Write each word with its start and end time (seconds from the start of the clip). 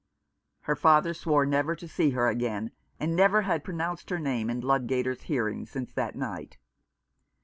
Her 0.61 0.75
father 0.75 1.13
swore 1.13 1.45
never 1.45 1.75
to 1.75 1.87
see 1.87 2.09
her 2.09 2.27
again, 2.27 2.71
and 2.99 3.15
never 3.15 3.43
had 3.43 3.63
pronounced 3.63 4.09
her 4.09 4.17
name 4.17 4.49
in 4.49 4.59
Ludgater's 4.61 5.21
hearing 5.29 5.67
since 5.67 5.93
that 5.93 6.15
night. 6.15 6.57